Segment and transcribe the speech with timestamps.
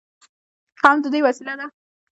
[0.81, 1.65] قوم د دوی وسیله ده.